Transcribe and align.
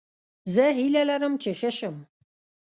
زه 0.53 0.63
هیله 0.77 1.03
لرم 1.09 1.33
چې 1.41 1.49
ښه 1.59 1.69
شم 1.77 1.95